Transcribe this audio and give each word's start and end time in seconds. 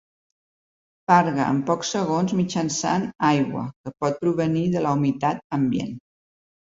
Farga 1.09 1.43
en 1.55 1.57
pocs 1.67 1.91
segons 1.95 2.33
mitjançant 2.39 3.05
aigua, 3.27 3.65
que 3.83 3.93
pot 4.05 4.17
provenir 4.23 4.65
de 4.77 4.83
la 4.87 4.95
humitat 4.97 5.45
ambient. 5.59 5.93